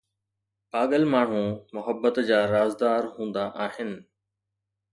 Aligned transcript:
پاگل 0.71 1.03
ماڻهو 1.13 1.43
محبت 1.75 2.15
جا 2.29 2.39
رازدار 2.53 3.01
هوندا 3.13 3.43
آهن 3.65 3.91